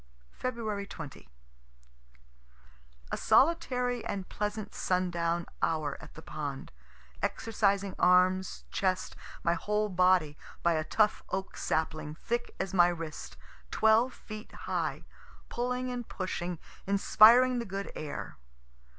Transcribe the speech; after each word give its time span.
Feb. 0.41 0.89
20. 0.89 1.29
A 3.11 3.17
solitary 3.17 4.03
and 4.03 4.27
pleasant 4.29 4.73
sundown 4.73 5.45
hour 5.61 5.95
at 6.01 6.15
the 6.15 6.23
pond, 6.23 6.71
exercising 7.21 7.93
arms, 7.99 8.63
chest, 8.71 9.15
my 9.43 9.53
whole 9.53 9.89
body, 9.89 10.39
by 10.63 10.73
a 10.73 10.83
tough 10.83 11.21
oak 11.29 11.55
sapling 11.55 12.15
thick 12.15 12.55
as 12.59 12.73
my 12.73 12.87
wrist, 12.87 13.37
twelve 13.69 14.11
feet 14.15 14.51
high 14.65 15.03
pulling 15.49 15.91
and 15.91 16.09
pushing, 16.09 16.57
inspiring 16.87 17.59
the 17.59 17.63
good 17.65 17.91
air. 17.95 18.37